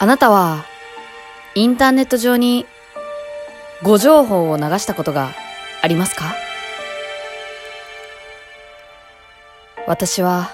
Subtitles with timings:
[0.00, 0.64] あなたは、
[1.56, 2.66] インターネット上に、
[3.82, 5.32] ご情報を流したことが
[5.82, 6.36] ありますか？
[9.88, 10.50] 私は、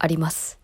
[0.00, 0.58] あります。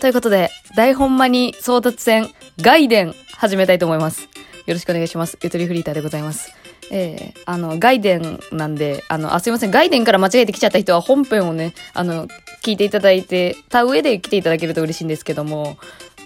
[0.00, 4.28] ということで、大本間に争奪戦、外伝、始めたいと思います。
[4.66, 5.36] よろしくお願いします。
[5.42, 6.54] ゆとりフリーターでございます。
[6.90, 12.28] えー、あの、外伝なんで、あの、あ、すいません、外伝から間違えてきちゃった人は本編をね、あの、
[12.62, 15.76] 聞いていただいて、た上で来ていただけると嬉しいんですけども、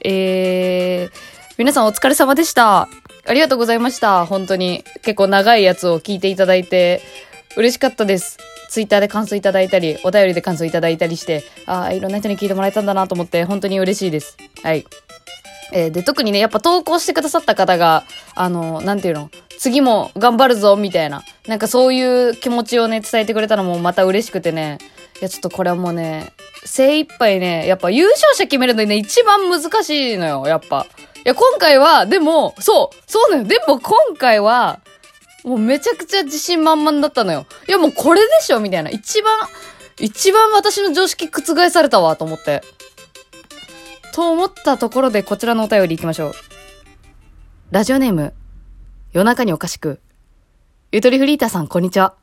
[0.05, 1.11] えー、
[1.59, 2.89] 皆さんお疲れ様でした。
[3.27, 4.25] ありがとうございました。
[4.27, 4.85] 本当に。
[5.03, 7.03] 結構長いやつを聞いていただいて、
[7.57, 8.39] 嬉しかったです。
[8.69, 14.37] ツイッターで感想いただいたり、お便りで感想いただいたりして、ああ、いろんな人に聞いてもらえたんだなと思って、本当に嬉しいです。
[14.63, 14.87] はい。
[15.73, 18.05] えーで、特にね、やっぱ投稿してくださった方が、
[18.35, 21.25] あの、なんていうの、次も頑張るぞ、みたいな。
[21.47, 24.79] なんかそういう気持ちをね、伝えてくれたのもまた嬉しくてね。
[25.21, 26.33] いや、ちょっとこれはもうね、
[26.65, 30.87] 精一杯ね、やっぱ優勝者決めるのにね、一番難しいのよ、やっぱ。
[31.17, 33.49] いや、今回は、でも、そう、そうなのよ。
[33.49, 34.81] でも今回は、
[35.45, 37.47] もうめちゃくちゃ自信満々だったのよ。
[37.69, 38.91] いや、もうこれでしょみたいな。
[38.91, 39.33] 一番、
[39.99, 42.63] 一番私の常識覆されたわ、と思って。
[44.19, 46.33] と思ったところでこちらのお便り行きましょう。
[47.71, 48.35] ラジオネーム、
[49.13, 50.01] 夜中におかしく。
[50.91, 52.17] ゆとりフリーターさん、こんにちは。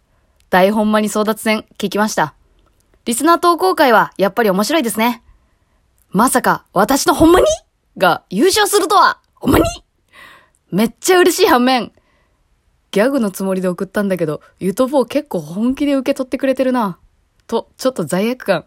[0.49, 2.35] 大本間に争奪戦、聞きました。
[3.05, 5.23] リスナー投稿会は、やっぱり面白いですね。
[6.09, 7.45] まさか、私のほんまに？
[7.95, 9.65] が優勝するとは、ほんまに？
[10.71, 11.93] めっちゃ嬉しい反面、
[12.91, 16.99] ギャグのつもりで送ったんだけど、ゆとぼう結構本気で受け取ってくれてるな。
[17.47, 18.65] と、ちょっと罪悪感。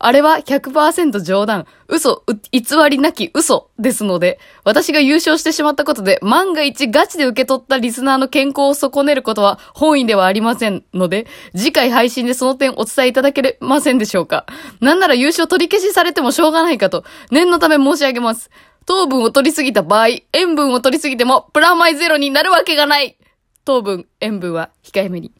[0.00, 14.46] あれは100%冗談、嘘、偽りなき嘘ですので、私が優勝してしまったことで、万が一ガチで受け取ったリスナーの健康を損ねることは本意ではありませんので、次回配信でその点お伝えいただけませんでしょうか。
[14.80, 18.50] なんなら優勝取り消しされてもしょうがないかと、念のため申し上げます。
[18.86, 23.18] 糖分を取りすぎた場合、塩分を取りすぎてもプラマイゼロになるわけがない。
[23.64, 25.37] 糖分、塩分は控えめに。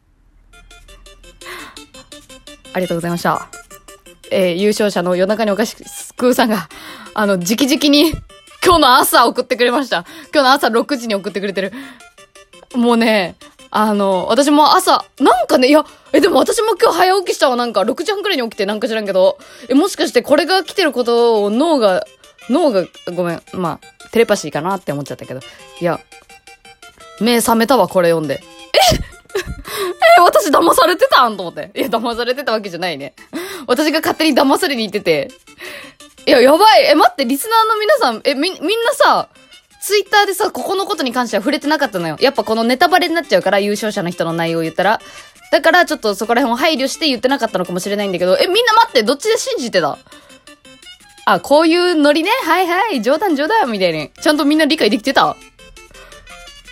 [2.73, 3.47] ありがとうございました。
[4.31, 5.75] えー優勝者の夜中におかし
[6.15, 6.69] くさんが、
[7.13, 8.11] あの、直々に、
[8.63, 10.05] 今日の朝送ってくれました。
[10.33, 11.71] 今日の朝6時に送ってくれてる。
[12.75, 13.35] もうね、
[13.71, 19.37] あの、私も朝、なんかね、いや、え、でも私も今日早起きしたわ、なんか、6時半くらいに起きてなんか知らんけど、
[19.67, 22.05] え、もしかしてこれが来てることを脳が、
[22.49, 25.39] 脳が、ごめん、まあ、テレパシーかなって思っちゃったけど、
[25.81, 25.99] いや、
[27.21, 28.41] 目覚めたわ、これ読んで。
[28.41, 28.41] え、
[30.23, 31.71] 私騙されてたんと思って。
[31.75, 33.13] いや、騙されてたわけじゃないね。
[33.67, 35.29] 私が勝手に騙されに行ってて。
[36.25, 36.85] いや、やばい。
[36.85, 39.29] え、待って、リスナーの皆さん、え、み、みんなさ、
[39.81, 42.17] ツイッターでさ、ここのことに関しては触れてなかったのよ。
[42.19, 44.99] やっぱこのネタバレになっちゃうから、優勝者の人の内容を言ったら。
[45.51, 49.97] だから、ちょっとそこら辺を配慮して言ってなかったのかもしれないんだけど、え、みんな待って、どっちで信じてた？
[51.25, 52.31] あ、こういうノリね？
[52.43, 54.11] はいはい、冗談冗談、みたいに。
[54.21, 55.35] ちゃんとみんな理解できてた？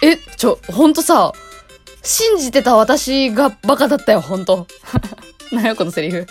[0.03, 1.31] え、ちょ、ほんとさ、
[2.03, 4.67] 信じてた私がバカだったよ、ほんと。
[5.51, 6.25] なんやこのセリフ。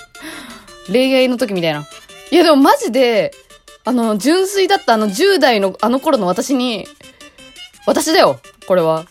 [0.88, 1.87] 恋愛の時みたいな。
[2.31, 3.32] いやでもマジで、
[3.84, 6.87] あの、純粋だったあの10代のあの頃の私に、
[7.87, 9.06] 私だよ、これは。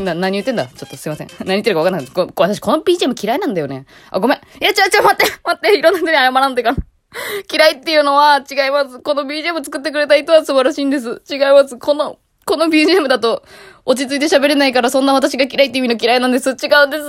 [0.00, 0.66] な、何言ってんだ？
[0.66, 1.28] ちょっとすいません。
[1.40, 2.06] 何言ってるか分かんない。
[2.06, 3.86] ここ私この BGM 嫌いなんだよね。
[4.10, 4.38] あ、ごめん。
[4.38, 6.76] いや、ちょ、ちょ、待って、待って、いろんな人に謝らんといかん。
[7.52, 9.00] 嫌いっていうのは違います。
[9.00, 11.22] この BGM 作ってくれた人は素晴らしいんです。
[11.30, 11.78] 違います。
[11.78, 13.42] この、この BGM だと
[13.84, 16.50] 落ち着いて喋れないからそんな私が嫌いって意味の嫌いなんです。
[16.50, 17.04] 違うんです。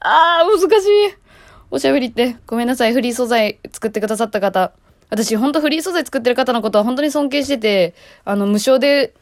[0.00, 1.16] あー、難しい。
[1.70, 2.36] おしゃべりって。
[2.46, 2.92] ごめんなさい。
[2.92, 4.72] フリー素材作ってくださった方。
[5.08, 7.94] 私、ほんとフリー素材作ってる方のことは本当に尊敬してて、
[8.26, 9.14] あの、無償で、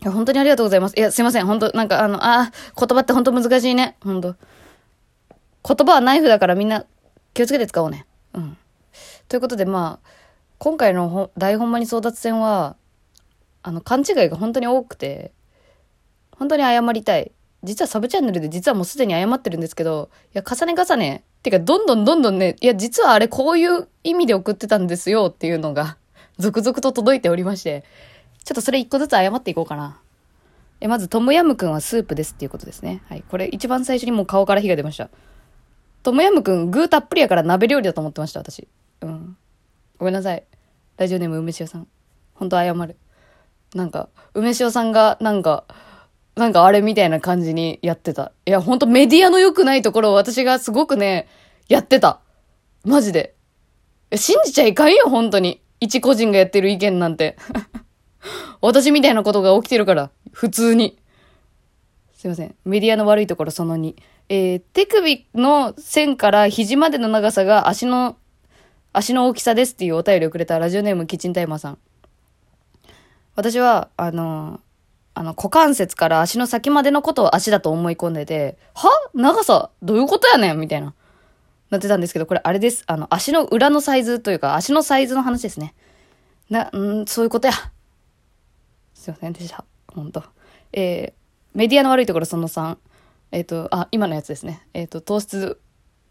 [0.00, 0.94] いや、本当にありがとうございます。
[0.96, 1.46] いや、すいません。
[1.46, 3.96] 本当なんか、あの、あー、言葉って本当難しいね。
[4.02, 4.34] 本当
[5.64, 6.86] 言葉はナイフだからみんな
[7.34, 8.06] 気をつけて使おうね。
[8.32, 8.56] うん。
[9.28, 10.08] ということで、まあ、
[10.58, 12.76] 今回のほ大本間に争奪戦は、
[13.62, 15.32] あの、勘違いが本当に多くて、
[16.32, 17.32] 本当に謝りたい。
[17.62, 21.24] 実はサブチャンネルで実はもうすでに謝ってるんですけど、いや、重ね重ね。
[21.42, 25.96] てか、どんどんどんどんね、いや、実はあれこういう意味で送ってたんですよっていうのが、
[26.38, 27.84] 続々と届いておりまして、
[28.44, 30.00] ちょっとそれ一個ずつ謝っていこうかな。
[30.80, 33.02] え、まず、トムヤムくんはスープですっていうことですね。
[33.08, 33.22] はい。
[33.28, 35.10] これ一番最初にもう顔から火が出ました。
[36.02, 38.66] トムヤムくん、具たっぷりやから鍋料理だと思ってました、私。
[39.02, 39.36] うん。
[39.98, 40.42] ごめんなさい。
[40.96, 41.86] ラジオネーム梅塩さん。
[42.34, 42.96] 本当謝る。
[43.74, 45.64] なんか、梅塩さんが、なんか、
[46.36, 48.32] なんかあれみたいな感じにやってた。
[48.46, 51.28] いや、ほんとメディアの良くないところを私がすごくね、
[51.68, 52.20] やってた。
[52.84, 53.34] マジで。
[54.14, 55.62] 信じちゃいかんよ、本当に。
[55.80, 57.36] 一個人がやってる意見なんて。
[58.60, 60.98] 私みたいなことが起きてるから、普通に。
[62.14, 62.54] すいません。
[62.64, 63.94] メディアの悪いところその2。
[64.28, 68.16] えー、手首の線から肘までの長さが足の、
[68.92, 71.78] 足の大きさですっていうお便りをくれたラジオネームキッチンタイマーさん。
[73.34, 74.60] 私は、あの、
[75.14, 78.88] あの、股関節から足の先までのことを足だと思い込んでて、は？
[79.14, 79.70] 長さ？
[79.82, 80.60] どういうことやねん？
[80.60, 80.94] みたいな。
[81.70, 82.84] なってたんですけど、これあれです。
[82.86, 85.74] あの、足の裏のサイズというか、足のサイズの話ですね。
[86.50, 87.54] な、んそういうことや。
[88.94, 89.64] すいませんでした。
[89.88, 90.22] ほんと。
[90.72, 92.76] えー、メディアの悪いところその3。
[93.32, 94.66] えっ、ー、と、あ、今のやつですね。
[94.74, 95.58] えっ、ー、と、糖質、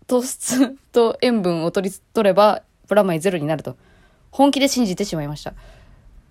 [0.08, 3.78] 糖質と塩分を取り、取れば、プラマイゼロになると。
[4.32, 5.54] 本気で信じてしまいました。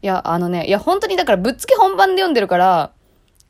[0.02, 2.92] いや、あのね、いや、本当にだからぶっつけ本番で読んでるから、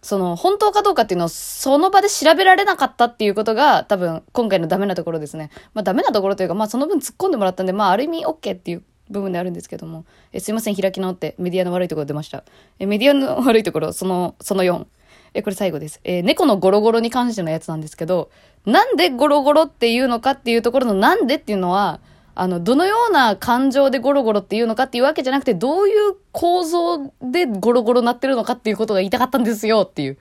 [0.03, 5.51] その、本当かどうかっていうのをその場で調べられなかったっていうことが多分今回のダメなところですね。
[5.75, 10.07] まあダメなところというか、まあその分突っ込んでもらったんで、まあある意味 OK っていう部分であるんですけども。
[10.33, 12.45] えすいません、開き直ってメディアの悪いところ出ました。
[12.79, 14.87] えメディアの悪いところ、その、その4。
[15.35, 16.01] え、これ最後です。
[16.03, 18.31] え猫のゴロゴロに関してのやつなんですけど、
[18.65, 22.01] なんでゴロゴロっていうのかっていうところのなんでっていうのは、
[22.41, 30.17] あの、どのような感情でゴロゴロっていうのかっていうわけじゃなくて、どういう構造でゴロゴロなってるのかっていうことが言いたかったんですよっていう。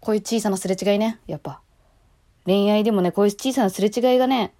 [0.00, 1.60] こういう小さなすれ違いね、やっぱ。
[2.46, 4.52] 恋愛でもね、こういう小さなすれ違いがね、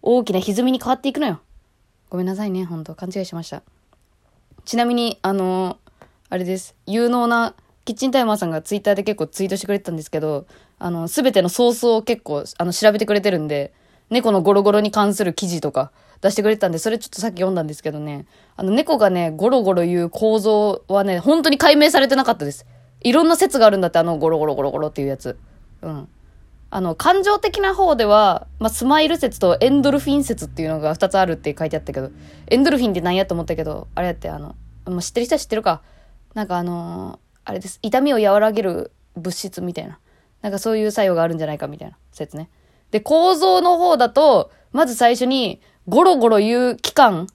[0.00, 1.42] 大きな歪みに変わっていくのよ。
[2.08, 2.94] ごめんなさいね、ほんと。
[2.94, 3.62] 勘違いしました。
[4.64, 6.74] ちなみに、あのー、あれです。
[6.86, 7.54] 有能な
[7.84, 10.46] キッチンタイマーさんがツイッターで結構ツイートしてくれてたんですけど、
[10.78, 13.74] あの、すべてのソースを結構、あの、調べてくれてるんで、
[14.12, 18.26] 猫のゴロゴロに関する記事とか出してくれてたんで、それちょっとさっき読んだんですけどね、
[18.56, 22.66] あの猫がね、ゴロゴロ言う構造はね、本当に解明されてなかったです。
[23.00, 25.38] いろんな説があるんだって、あのゴロゴロゴロゴロっていうやつ。
[25.80, 26.08] うん。
[26.70, 32.10] あの、感情的な方では、まあ、スマイル説とエンドルフィン説っていうのが2つあるって書いてあったけど、
[32.48, 34.54] エンドルフィンって何やと思ったけど、あれやって、あの、
[34.86, 35.82] もう知ってる人は知ってるか。
[36.34, 37.78] なんかあのー、あれです。
[37.82, 39.98] 痛みを和らげる物質みたいな。
[40.42, 42.48] なんかそういう作用があるんじゃないかみたいな説ね。
[42.92, 47.26] で、構造の方だと、まず最初に、ゴロゴロ言う期間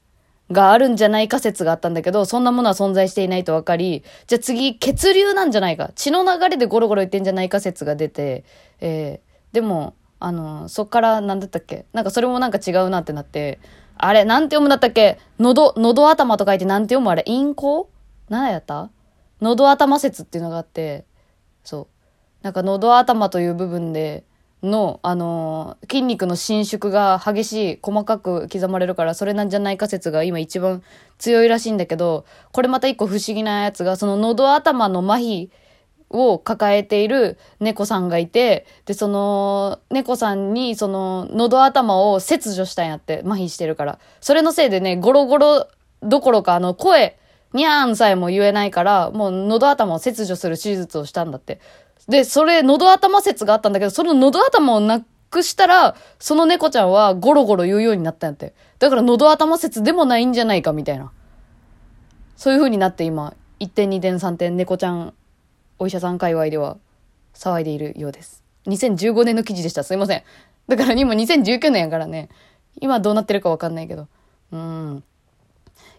[0.49, 5.91] があるんじゃないか説があったんだけど、そんなものは存在していないと分かり、じゃあ次、血流なんじゃないか。
[5.95, 8.45] 血の流れでゴロゴロ言ってんじゃないか説が出て、
[8.79, 11.85] えー、でも、あの、そっから何だったっけ？
[11.91, 13.59] なんかそれもなんか違うなってなって、
[13.97, 15.19] あれ、なんて読むんだったっけ？
[15.39, 17.89] 喉、喉頭と書いてなんて読むあれ、陰行？
[18.29, 18.89] 何やった？
[19.41, 21.05] 喉頭説っていうのがあって、
[21.63, 21.87] そう。
[22.41, 24.23] なんか喉頭という部分で、
[24.63, 30.81] の、あのー、筋肉の伸縮が激しい、細かく刻まれるから、それなんじゃないか説が今一番
[31.19, 35.49] 強いらしいんだけど、これまた一個不思議なやつが、その喉頭の麻痺
[36.09, 43.99] を抱えている猫さんがいて、で、その、猫さんに、その、喉頭を切除したんやって、麻痺してるから。
[44.21, 45.67] それのせいでね、ゴロゴロ
[46.01, 47.17] どころか、あの、声、
[47.53, 51.59] にゃーんさえも言えないから、もう喉頭を切除する手術をしたんだって。
[52.07, 58.53] で、それ、喉頭説があったんだけど、その喉頭をなくしたら、その猫ちゃんはゴロゴロ言うようになったんやって。
[58.79, 61.11] だから喉頭説でもないんじゃないか、みたいな。
[62.37, 65.13] そういう風になって今、1点、2点、3点、猫ちゃん、
[65.79, 66.77] お医者さん界隈では
[67.33, 68.43] 騒いでいるようです。
[68.67, 69.83] 2015年の記事でした。
[69.83, 70.23] すいません。
[70.67, 72.29] だから今2019年やからね。
[72.79, 74.07] 今どうなってるかわかんないけど。
[74.51, 75.03] うん。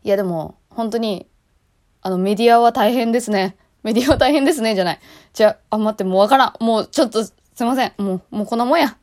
[0.04, 1.26] いやでも、本当に、
[2.00, 3.56] あのメディアは大変ですね。
[3.88, 5.00] メディアは大変ですね、じゃない。
[5.32, 6.62] じゃあ、あ、待って、もうわからん。
[6.62, 7.92] もう、ちょっと、すいません。
[7.96, 8.98] もう、もうこんなもんや。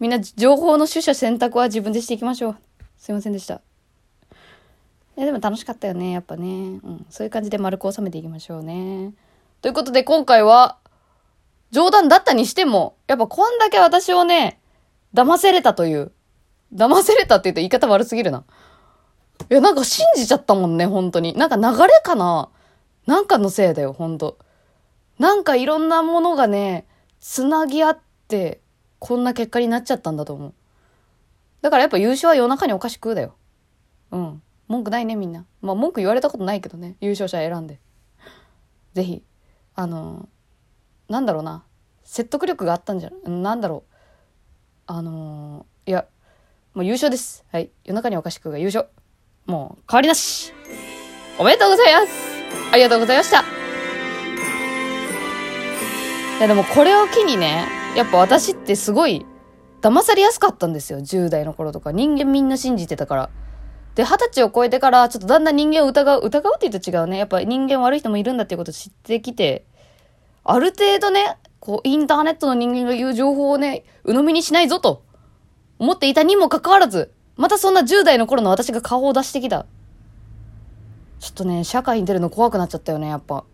[0.00, 2.56] みんな、情報の取捨選択は自分でしていきましょう。
[2.98, 3.60] すいませんでした。
[5.16, 6.46] いや、でも楽しかったよね、やっぱね。
[6.48, 7.06] うん。
[7.10, 9.12] そういう感じで丸く収めていきましょうね。
[9.62, 10.78] ということで、今回は、
[11.70, 14.58] 冗談だったにしても、やっぱこんだけ私をね、
[15.14, 16.10] 騙せれたという。
[16.74, 18.42] 騙せれたって言うと言い方悪すぎるな。
[19.48, 21.34] いや、なんか信じちゃったもんね、本当に。
[21.34, 22.48] なんか流れかな
[23.06, 24.38] なんかのせいだよ、ほんと。
[25.18, 26.86] なんかいろんなものがね、
[27.20, 27.98] つなぎ合っ
[28.28, 28.60] て、
[28.98, 30.54] こんな結果になっちゃったんだと思う。
[31.62, 33.34] だからやっぱ優勝は夜中にお菓子食うだよ。
[34.10, 34.42] うん。
[34.68, 35.46] 文句ないね、みんな。
[35.62, 37.80] まあ文句言われたことないけどね、優勝者選んで。
[38.94, 39.22] ぜひ、
[39.74, 41.64] あのー、なんだろうな。
[42.02, 43.94] 説得力があったんじゃ、なんだろう。
[44.86, 46.06] あのー、いや、
[46.74, 47.44] もう優勝です。
[47.52, 47.70] はい。
[47.84, 48.88] 夜中にお菓子食うが優勝。
[49.46, 50.52] もう変わりなし。
[51.38, 52.25] おめでとうございます
[52.72, 53.40] ありがとうございました。
[56.38, 59.24] いやでもこれを機にね、やっぱ私ってすごい
[59.80, 60.98] 騙されやすかったんですよ。
[60.98, 61.92] 10代の頃とか。
[61.92, 63.30] 人間みんな信じてたから。
[63.94, 67.16] で、二十歳を超えてから、ちょっとだんだん人間を疑う、疑うって言うと違うね。
[67.16, 69.64] やっぱ人間悪い人もいるんだっていうことを知ってきて、
[70.44, 75.02] ある程度ね、こう、インターネットの人間が言う情報をね、鵜呑みにしないぞと、
[75.78, 79.66] 思っていたにもかかわらず、またそんな10代の頃の私が顔を出してきた。
[81.26, 83.38] ちょっとね、社会に出るの怖くなっちゃったよね、やっぱ。
[83.38, 83.44] っ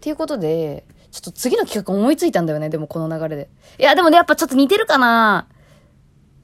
[0.00, 3.50] ていうことで、ちょっと次の企画思いついたんだよね、でもこの流れで。
[3.80, 5.48] いや、でもね、やっぱちょっと似てるかな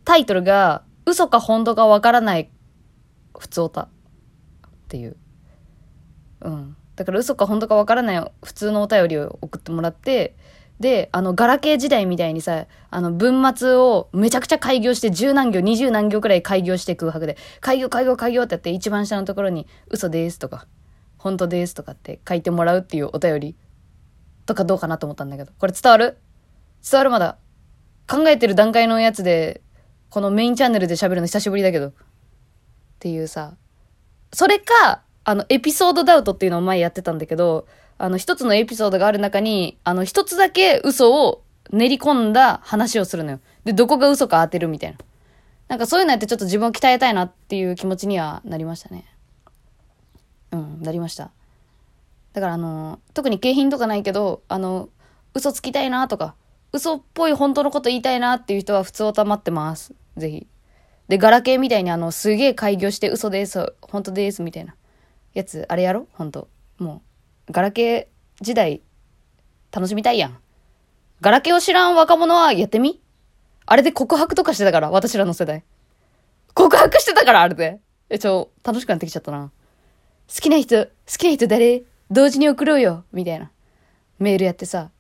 [0.05, 2.51] タイトルが、嘘か本当かわからない、
[3.39, 3.83] 普通オタ。
[3.83, 3.89] っ
[4.89, 5.17] ていう。
[6.41, 6.77] うん。
[6.97, 10.37] だから嘘か本当かわからない普通のお便りを送ってもらって、
[10.81, 20.67] で、あの、ガラケー時代みたいにさ、あの、文末をめちゃくちゃ開業して、十何行、二十何行くらい開業して空白で、開業、開業、開業ってやって、一番下のところに、嘘ですとか、
[21.17, 23.57] 本当ですとかって書いてもらうっていうお便り
[24.47, 26.17] とかどうかなと思ったんだけど、これ伝わる？
[26.89, 27.39] 伝わるまだ。
[28.07, 29.63] 考えてる段階のやつで、
[30.11, 31.89] このメインチャンネルで喋るの久しぶりだけど。
[31.89, 31.93] っ
[33.01, 33.57] ていうさ、
[34.33, 37.67] それか、あの、エピソードダウトっていうのを前やってたんだけど、
[37.99, 43.41] あの、一つのエピソードがある中に、あの、一つだけ嘘を練り込んだ話をするのよ。
[43.65, 44.99] で、どこが嘘か当てるみたいな。
[45.67, 49.05] なんかそういうのやってちょっと自分を鍛えたいなっていう気持ちにはなりましたね。
[50.53, 51.31] うん、なりました。
[52.33, 54.89] だからあの、特に景品とかないけど、あの、
[55.35, 56.35] 嘘つきたいなとか、
[56.73, 59.93] 嘘っぽい本当のこと言いたいなっていう人は普通をたまってます。
[60.17, 60.47] ぜひ。
[61.09, 64.75] で、ガラケーみたいにあの、すげえ開業して嘘です、本当です、みたいな。
[65.35, 66.07] やつ、あれやろ？
[66.13, 67.08] 本当もう、
[67.51, 68.83] ガラケー時代、
[69.73, 70.39] 楽しみたいやん。
[71.21, 73.01] ガラケーを知らん若者はやってみ？
[73.65, 75.65] あれで告白とかしてたから、私らの世代。
[76.55, 77.81] 告白してたから、あれで。
[78.11, 79.51] え、ちょ、楽しくなってきちゃったな。
[80.29, 81.85] 好きな人、好きな人誰？
[82.11, 83.51] 同時に送ろうよみたいな。
[84.19, 84.91] メールやってさ。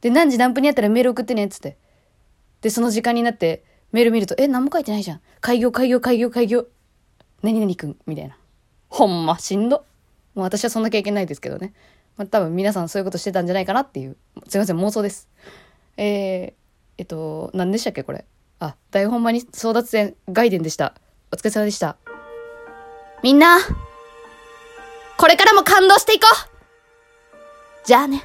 [0.00, 1.76] で、何時何分にやったらメール送ってねっつって。
[2.62, 5.20] で、その時間になって、メール見ると、え、何も書いてないじゃん。
[5.40, 6.66] 開業、開業、開業、開業。
[7.42, 8.36] 何々くんみたいな。
[8.88, 9.84] ほんま、しんど。
[10.34, 11.72] もう私はそんな経験ないですけどね。
[12.18, 14.16] まあ、多分皆さんそういうことしてたんじゃないかなっていう。
[14.48, 15.28] すいません、妄想です。
[15.96, 16.52] えー、
[16.98, 18.26] えっと、何でしたっけ、これ。
[18.58, 20.94] あ、台本間に争奪戦、外伝でした。
[21.32, 21.96] お疲れ様でした。
[23.22, 23.58] みんな、
[25.16, 26.26] これからも感動していこ
[27.84, 28.22] うじゃあね。